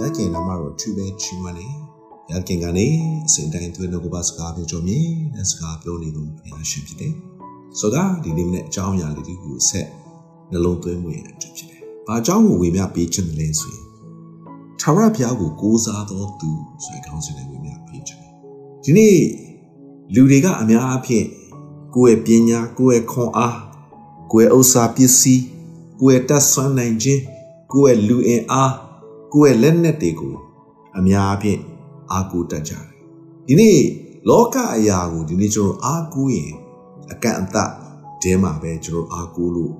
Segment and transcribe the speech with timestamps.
[0.00, 1.66] ရခင်နာမတော်သူပဲချီးမွမ်းနေ
[2.30, 2.86] ရခင်ကနေ
[3.26, 7.14] အစဉ်တိုင်းသွေးနှုတ်ကပစကားပြောကြမြင်တဲ့စကားပြောနေလို့ဘုရားရှင်ဖြစ်တယ်
[7.78, 9.88] ဆိုတော့ဒီနေ့နဲ့အကြောင်းအရာလေးတွေကိုဆက်
[10.50, 13.84] နှလုံးသွင်းမှုရတဲ့ဖြစ်တယ်ဘာအကြောင်းကိုဝေမျှပေးခြင်းလဲဆိုရင်
[14.80, 16.50] ထာဝရဘုရားကိုကိုးစားတော်သူ
[16.84, 18.22] ဆိုတဲ့ခေါင်းစဉ်နဲ့ဝေမျှပေးခြင်း
[18.84, 19.18] ဒီနေ့
[20.14, 21.26] လူတွေကအများအားဖြင့်
[21.94, 23.58] ကိုယ့်ရဲ့ပညာကိုယ့်ရဲ့ခွန်အား
[24.32, 25.44] ကိုယ့်ရဲ့ဥစ္စာပစ္စည်း
[26.00, 27.22] ကိုယ့်ရဲ့တတ်ဆွမ်းနိုင်ခြင်း
[27.72, 28.72] ကိုယ့်ရဲ့လူအင်အား
[29.32, 30.34] ကိုယ့်ရဲ့လက်နက်တွေကို
[30.98, 31.60] အများအပြည့်
[32.10, 32.84] အားကိုးတတ်ကြတယ်
[33.46, 33.78] ဒီနေ့
[34.28, 36.52] လောကအရာကိုဒီနေ့ကျွန်တော်အားကိုးရင်
[37.12, 37.70] အကန့်အသတ်
[38.22, 39.72] တဲမှာပဲကျွန်တော်အားကိုးလို့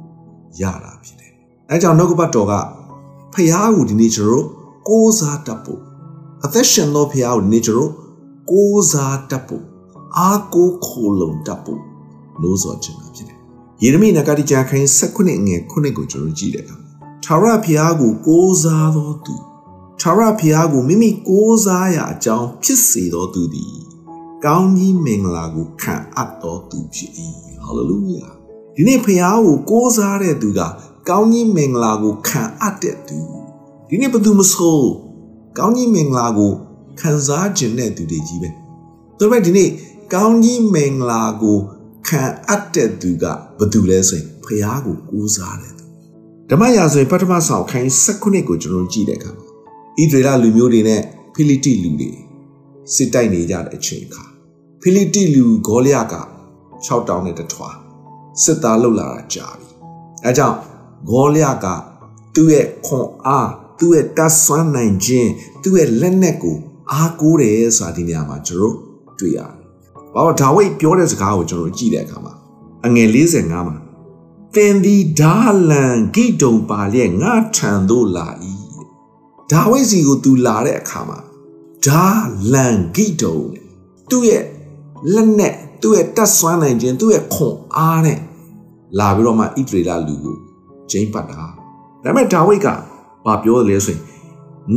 [0.60, 1.32] ရတာဖြစ်တယ်
[1.70, 2.54] အဲကြောင့်နှုတ်ကပတ်တော်က
[3.34, 4.46] ဖျားကိုဒီနေ့ကျွန်တော်
[4.88, 5.80] ကိုးစားတတ်ဖို့
[6.44, 7.92] အသက်ရှင်သောဖျားကိုဒီနေ့ကျွန်တော်
[8.50, 9.64] ကိုးစားတတ်ဖို့
[10.18, 11.80] အားကိုးခိုလုံတတ်ဖို့
[12.42, 13.38] လို့ဆိုချင်တာဖြစ်တယ်
[13.82, 16.85] ယေရမိနဂတိကျမ်းခန်း16ငွေ9ကိုကျွန်တော်ကြည့်တယ်
[17.28, 19.34] ထာဝရဘုရားကို ကိုးစားသောသူ
[20.00, 23.76] ထာဝရဘုရားကိုမိမိကိုးစားရာအကြောင်းဖြစ်စေသောသူသည်
[24.44, 27.12] ကောင်းကြီးမင်္ဂလာကိုခံအပ်သောသူဖြစ်၏
[27.62, 28.28] ဟာလေလုယာ
[28.74, 30.60] ဒီနေ့ဘုရားကိုကိုးစားတဲ့သူက
[31.08, 33.18] ကောင်းကြီးမင်္ဂလာကိုခံအပ်တဲ့သူ
[33.88, 34.80] ဒီနေ့ဘယ်သူမဆို
[35.58, 36.52] ကောင်းကြီးမင်္ဂလာကို
[37.00, 38.48] ခံစားခြင်းတဲ့သူတွေကြီးပဲ
[39.18, 39.70] ဒါပေမဲ့ဒီနေ့
[40.14, 41.58] ကောင်းကြီးမင်္ဂလာကို
[42.08, 43.24] ခံအပ်တဲ့သူက
[43.58, 45.76] ဘယ်သူလဲဆိုရင်ဘုရားကိုကိုးစားတယ်
[46.50, 49.36] ဓမ္မရာဇဝင်ပထမဆောင်ခိုင်း16ကိုကျွန်တော်ကြည့်တဲ့အခါဣ
[50.12, 51.00] သရေလလူမျိုးတွေနဲ့
[51.34, 52.10] ဖိလိတိလူတွေ
[52.94, 54.24] စစ်တိုက်နေကြတဲ့အချိန်အခါ
[54.82, 56.00] ဖိလိတိလူဂေါလျက
[56.86, 57.70] 6တောင်းနဲ့တထွာ
[58.42, 59.68] စစ်သားလှုပ်လာတာကြာပြီ
[60.24, 60.56] အဲကြောင့်
[61.08, 61.66] ဂေါလျက
[62.34, 65.30] သူ့ရဲ့ခွန်အားသူ့ရဲ့တတ်ဆွမ်းနိုင်ခြင်း
[65.62, 66.56] သူ့ရဲ့လက်နက်ကို
[66.92, 68.74] အားကိုးတယ်ဆိုတာဒီနေရာမှာကျွန်တော်
[69.18, 69.50] တွေ့ရတယ်။
[70.14, 72.32] ဘာလို့ဒါဝိတ်ပြောတဲ့စကားကိုကျွန်တော်ကြည့်တဲ့အခါမှာ
[72.86, 73.76] အငယ်45မှာ
[74.56, 75.36] သင်သည်ဒါ
[75.70, 78.28] လန်ဂိတုံပါလျက်ငါထံသို့လာ၏
[79.50, 81.18] ဒါဝိဒ်စီကိုသူလာတဲ့အခါမှာ
[81.86, 82.06] ဒါ
[82.52, 83.38] လန်ဂိတုံ
[84.10, 84.44] သူ့ရဲ့
[85.14, 88.18] လက်နဲ့သူ့ရဲ့တတ်ဆွမ်းနိုင်ခြင်းသူ့ရဲ့ခွန်အားနဲ့
[88.98, 90.36] လာပြီးတော့မှဣသရေလလူကို
[90.90, 91.48] ကျိမ့်ပတ်တာဒါ
[92.02, 92.68] ပေမဲ့ဒါဝိဒ်က
[93.24, 94.02] ဘာပြောလဲဆိုရင်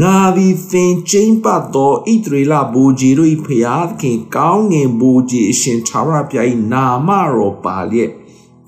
[0.02, 8.12] ငါသည်သင်ကျိမ့်ပတ်သောဣသရေလဘူကြီးတို့၏ဖျားသခင်ကောင်းငင်ဘူကြီးအရှင်သာရဘုရား၏နာမတော်ပါလျက်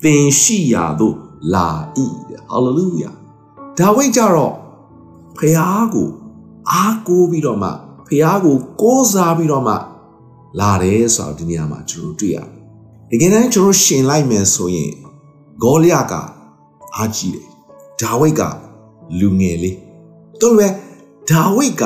[0.02, 1.16] သင်ရှိရာသို့
[1.54, 1.68] လာ၏
[2.50, 3.10] ဟာလေလုယာ
[3.78, 4.54] ဒါဝိဒ်ကြတော့
[5.36, 5.60] ဖះ
[5.94, 6.08] ကို
[6.70, 7.70] အားကိုးပြီးတော့မှ
[8.06, 9.74] ဖះကိုကိုးစားပြီးတော့မှ
[10.60, 12.48] လာတယ်ဆိုတော့ဒီနေရာမှာကျွန်တော်တွေ့ရတယ်
[13.10, 14.92] တကယ်တမ်းကျွန်တော်ရှင်လိုက်မယ်ဆိုရင်
[15.62, 16.14] ဂေါလျက
[16.96, 17.48] အားကြီးတယ်
[18.00, 18.42] ဒါဝိဒ်က
[19.18, 19.76] လူငယ်လေး
[20.40, 20.74] တို့လည်း
[21.30, 21.84] ဒါဝိဒ်က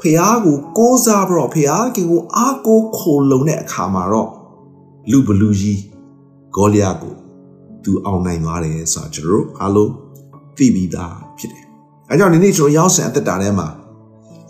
[0.00, 4.30] ဖះကိုကိုးစားပြီးတော့ဖះခင်ကိုအားကိုးခိုလုံတဲ့အခါမှာတော့
[5.10, 5.82] လူဘလူကြီး
[6.54, 7.14] ဂေါလျကို
[7.86, 9.92] သူအောင်နိုင်သွားတယ်ဆိုတာကျွန်တော်တို့အားလုံး
[10.56, 11.64] သိပြီးသားဖြစ်တယ်။
[12.10, 13.68] အဲကြောင့်ဒီနေ့ကျွန်တော်ရောက်ဆန်အသက်တာထဲမှာ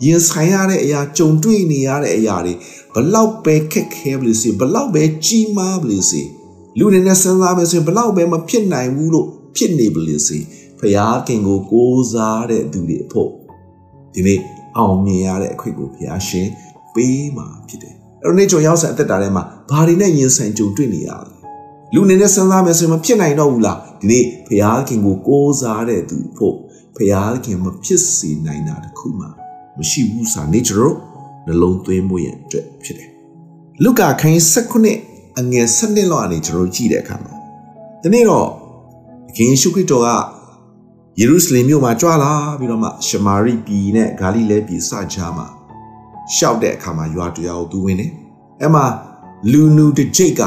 [0.05, 2.53] ရင်ဆိုင်ရတဲ့အရာကြုံတွေ့နေရတဲ့အရာတွေ
[2.93, 6.21] ဘလောက်ပဲခက်ခဲပလို့စီဘလောက်ပဲကြီးမားပလို့စီ
[6.77, 10.37] လူနေနဲ့စဉ်းစားမယ်ဆိုရင်ဘလောက်ပဲမဖြစ်နိုင်ဘူးလို့ဖြစ်နေပလို့စီ
[10.79, 10.81] ဖ
[11.27, 13.29] ခင်ကိုကိုးစားတဲ့သူတွေအဖို့
[14.13, 14.39] ဒီနေ့
[14.77, 16.47] အောင်မြင်ရတဲ့အခွင့်ကိုဖခင်
[16.95, 17.93] ပေးမှာဖြစ်တယ်။
[18.23, 21.36] အဲ့တော့နေ့ကျွန်တော်ရောက်ဆန်အသက်တာထဲမှာဘာတွေနဲ့ရင်ဆိုင်ကြုံတွေ့နေရလဲ
[21.93, 26.55] လူအနေနဲ့စဉ်းစားမယ်ဆိုရင်မဖြစ်နိုင်တော့ဘူးလားဒီနေ့ဘုရားခင်ကိုကိုးစားတဲ့သူဖို့
[26.95, 29.25] ဘုရားခင်မဖြစ်စေနိုင်တာတခုမှ
[29.77, 30.95] မရှိဘူးစာနေကျွန်တော်
[31.45, 33.09] နှလုံးသွင်းမှုရဲ့အတွက်ဖြစ်တယ်
[33.83, 34.39] လုကာခန်း
[34.85, 37.33] 16အငယ်7လောက်အနေကျွန်တော်ကြည့်တဲ့အခါမှာ
[38.01, 38.47] ဒီနေ့တော့
[39.29, 40.09] အခင်ရှုခရစ်တော်က
[41.19, 45.47] ယေရုရှလင်မြို့မှာကြွလာပြီးတော့မှရှမာရိပြည်နဲ့ဂါလိလဲပြည်စကြားမှာ
[46.35, 48.11] ရှောက်တဲ့အခါမှာရွာတရားကိုသူဝင်တယ်
[48.61, 48.85] အဲ့မှာ
[49.51, 50.41] လူနူတစ်ကြိတ်က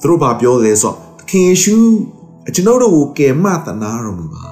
[0.00, 1.76] သူတို့ဘာပြောလဲဆိုတော့သခင်ယေရှု
[2.54, 4.44] ကျွန်တော်တို့ကိုကယ်မသနာတော်မူပါ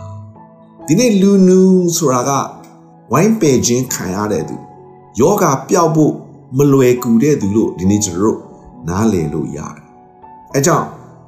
[0.87, 1.61] ဒီနေ့လူနူ
[1.97, 2.31] ဆိုတာက
[3.13, 4.57] ဝိုင်းပယ်ခြင်းခံရတဲ့သူ
[5.21, 6.13] ယောဂပျောက်ဖို့
[6.57, 8.39] မလွယ်ကူတဲ့သူလို့ဒီနေ့ကျွန်တော်တို့
[8.89, 9.85] နားလည်လို့ရတယ်
[10.55, 10.87] အဲကြောင့်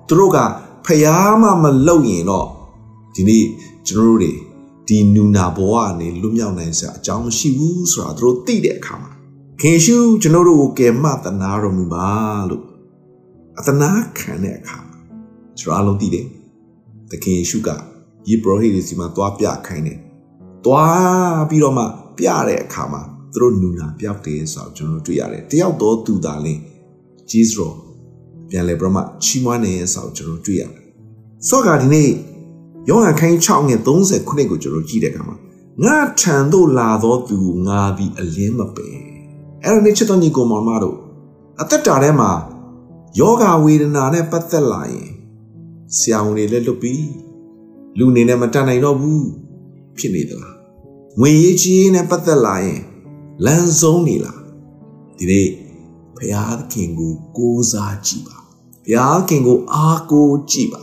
[0.08, 0.38] သူတို့က
[0.86, 2.46] ဖျားမှမလုပ်ရင်တော့
[3.14, 3.44] ဒီနေ့
[3.86, 4.32] ကျွန်တော်တို့တွေ
[4.88, 9.10] ဒီနူနာဘဝကနေလွတ်မြောက်နိုင်စရာအကြောင်းမရှိဘူးဆိုတာသူတို့သိတဲ့အခါမှာ
[9.60, 12.08] ခင်ရှုကျွန်တော်တို့ကိုကယ်မသနာတော်မူပါ
[12.50, 12.62] လို့
[13.58, 14.78] အသနာခံတဲ့အခါ
[15.60, 16.26] ကျွန်တော်အလုံးသိတယ်
[17.10, 17.68] သခင်ယေရှုက
[18.28, 19.98] ယေဘရဟိတွေစီမှာသွားပြခိုင်းတယ်
[20.64, 21.84] သွားပြီးတော့မှ
[22.18, 26.62] ပြတဲ့အခါမှာသူတို့နူနာပြောက်တယ်ဆိုတော့ကျွန်တော်တွေ့ရတယ်တယောက်တော့သူသာလင်း
[27.30, 27.72] ဂျီဇရော
[28.50, 30.70] ပြန်လဲပြမချီးမွမ်းနေဆိုတော့ကျွန်တော်တွေ့ရတယ်
[31.48, 32.10] ဆော့ကဒီနေ့
[32.88, 35.36] ယောဟန်ခိုင်း6ငယ်30ခုနှစ်ကိုကျွန်တော်ကြည့်တဲ့အခါမှာ
[35.84, 38.98] ငါထံသို့လာသောသူငါသည်အလင်းမပယ်
[39.64, 40.96] အဲ့တော့နေချစ်တော်ညီကိုမောင်မတို့
[41.60, 42.30] အသက်တာထဲမှာ
[43.18, 45.10] ယောဂဝေဒနာနဲ့ပတ်သက်လာရင်
[45.96, 47.08] ဆရာဝန်တွေလည်းလွတ်ပြီး
[47.98, 49.28] လူနေနဲ့မတန်နိုင်တော့ဘူး
[49.96, 50.56] ဖြစ်နေသလား
[51.18, 52.80] ငွေရေးချေးနဲ့ပတ်သက်လာရင်
[53.44, 54.40] လမ်းဆုံးနေလား
[55.18, 55.48] ဒီနေ့
[56.16, 58.38] ဖရာသခင်ကိုကိုးစားကြည့်ပါ
[58.84, 60.82] ဖရာသခင်ကိုအားကိုးကြည့်ပါ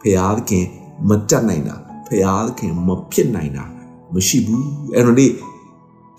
[0.00, 0.66] ဖရာသခင်
[1.08, 1.76] မတတ်နိုင်တာ
[2.06, 3.64] ဖရာသခင်မဖြစ်နိုင်တာ
[4.14, 5.26] မရှိဘူးအဲ့တော့ဒီ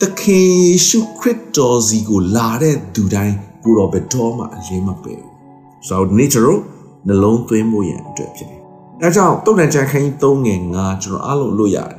[0.01, 5.28] သခင်ယေရှုခရစ်တော်စီကိုလာတဲ့သူတိုင်းကိုတော်ဘယ်တော့မှအလင်းမပယ်ဘူး
[5.87, 6.59] ဆိုတော့ဒီနေ့ကျွန်တော်
[7.07, 8.59] နှလုံးသွင်းဖို့ရန်အတွက်ဖြစ်တယ်
[9.01, 11.97] အဲကြောင့်တုတ်တန်ချန်ခိုင်း3ငယ်9ကျွန်တော်အားလုံးလို့ရတယ်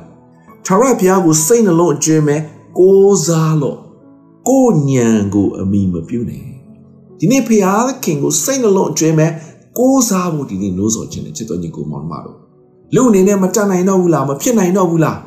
[0.65, 2.41] ထာဝရဘုရားကိုစိတ်နှလုံးအကျွမ်းမဲ့
[2.79, 3.77] ကိုးစားလို့
[4.49, 6.43] ကိုညံကိုအမိမပြုတ်နဲ့
[7.19, 9.31] ဒီနေ့ဘုရားသခင်ကိုစိတ်နှလုံးအကျွမ်းမဲ့
[9.77, 12.37] ကိုးစားဖို့ဒီနေ့လို့ဆိုခြင်းနဲ့ချစ်တော်ညီကိုမောင်မတို့
[12.95, 15.19] လူအနေနဲ့မတတ်နိုင်တော့ဘူးလားမဖြစ်နိုင်တော့ဘူးလား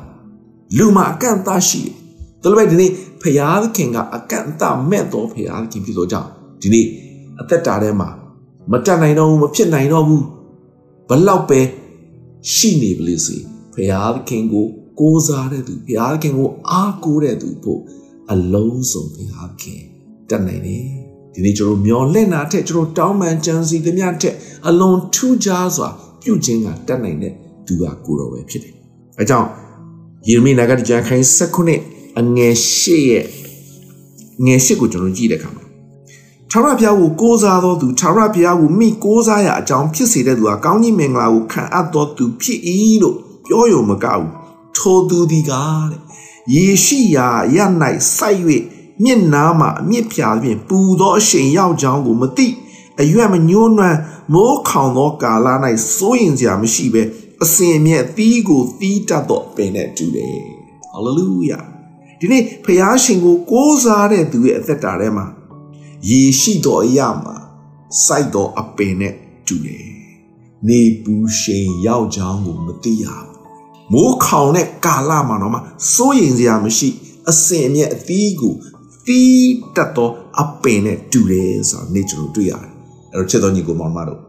[0.77, 1.95] လူမှာအကန့်အသတ်ရှိတယ်
[2.43, 2.91] ဒါလိုပဲဒီနေ့
[3.23, 6.29] ဖရာသခင်ကအကန့်အသတ်မဲ့တော်ဖရာသခင်ဖြစ်လို့ကြောင့်
[6.63, 6.87] ဒီနေ့
[7.41, 8.09] အသက်တာထဲမှာ
[8.73, 10.25] မတတ်နိုင်တော့ဘူးမဖြစ်နိုင်တော့ဘူး
[11.09, 11.61] ဘလောက်ပဲ
[12.53, 13.37] ရှိနေပါလိမ့်စေ
[13.73, 14.67] ဖရာသခင်ကို
[15.01, 17.81] ကိုးစားတဲ့သူဘုရားခင်ကို အားကိုးတဲ့သူဖို့
[18.33, 19.81] အလုံးစုံဘုရားခင်
[20.31, 20.85] တတ်နိုင်တယ်
[21.33, 24.35] ဒီနေ့ကျွန်တော်မျော်လင့်တာထက်ကျွန်တော်တောင်းပန်ကြံစီသမျှထက်
[24.69, 25.89] အလွန်ထူးခြားစွာ
[26.23, 27.33] ပြုခြင်းကတတ်နိုင်တဲ့
[27.67, 28.75] သူကကိုတော်ပဲဖြစ်တယ်
[29.19, 29.49] အဲကြောင့်
[30.29, 31.27] ယေရမိနာဂတိကျမ်းခိုင်း
[31.73, 33.25] 19အငယ်၈ရဲ့
[34.45, 35.64] ငယ်၈ကိုကျွန်တော်ကြည့်တဲ့အခါမှာ
[36.51, 42.61] ထာဝရဘုရားကိုကိုးစားသောသူထာဝရဘုရားကိုမိကိုးစားရအကြောင်းဖြစ်စေတဲ့သူဟာကောင်းကြီးမင်္ဂလာကိုခံအပ်သောသူဖြစ်၏
[43.03, 44.31] လို့ပြောရုံမကဘူး
[44.77, 46.01] ထိုသူသည်ကားတဲ့
[46.55, 47.59] ယေရှိယာရ၌
[48.17, 48.41] စိုက်၍
[49.03, 52.47] မြင့်နာမှအမြင့်ဖြာဖြင့်ပူသောအရှိန်ရောက်ကြောင်းကိုမသိ
[53.01, 53.99] အရွက်မညှိုးနွမ်း
[54.33, 55.47] မိုးခေါင်သောကာလ၌
[55.97, 57.03] စိုးရင်စရာမရှိဘဲ
[57.43, 60.39] အစင်မြဲသီးကိုသီးတတ်သောပင်နဲ့တူတယ်
[60.93, 61.61] ဟာလေလုယာ
[62.21, 65.27] ဒီနေ့ဖျားရှင်ကိုကိုးစားတဲ့သူရဲ့အသက်တာထဲမှာ
[66.09, 67.37] ယေရှိတော်အရာမှာ
[68.05, 69.15] စိုက်တော်အပင်နဲ့
[69.47, 69.87] တူတယ်
[70.69, 73.33] နေပူရှိန်ရောက်ကြောင်းကိုမသိရဘူး
[73.93, 75.61] မိုးခေါင်တဲ့ကာလမှာတော့မှ
[75.95, 76.89] စိုးရင်စရာမရှိ
[77.31, 78.55] အစင်အမြဲအသီးကို
[79.07, 80.11] သီးတက်သော
[80.41, 82.73] အပင်နဲ့တူတယ်ဆိုတာနေ့ကျွန်တော်တွေ့ရတယ်
[83.13, 84.21] အဲ့တော့ချစ်တော်ညီကိုမောင်မတို့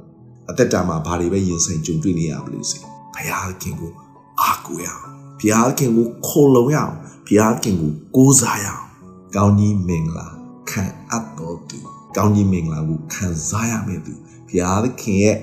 [0.50, 2.78] အသက်တာမှာဘာတွေပဲရင်ဆိုင်ကြုံတွေ့နေရပါလိမ့်စေ
[3.16, 3.92] ဘုရားခင်ကို
[4.42, 5.04] အားကိုးရအောင်
[5.40, 6.96] ဘုရားခင်ကိုခိုလုံရအောင်
[7.28, 8.84] ဘုရားခင်ကိုကိုးစားရအောင်
[9.36, 10.35] ကောင်းကြီးမင်္ဂလာ
[10.70, 11.78] ခံအပ်တော်သူ
[12.16, 14.14] ကောင်းကြီးမင်္ဂလာကိုခံစားရမယ့်သူ
[14.48, 15.38] ဘုရားသခင်ရဲ့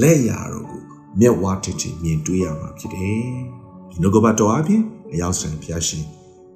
[0.00, 0.82] လက်ရာတော်ကို
[1.20, 3.22] မျက်ဝါးထစ်ထစ်မြင်တွေ့ရမှာဖြစ်တယ်
[3.90, 4.82] ဒီနှုတ်ကပတ်တော်အပြင်
[5.12, 6.04] အရောက်ဆိုင်ဖျားရှင်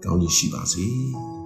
[0.05, 0.87] ကောင်းကြီးရှိပါစေ။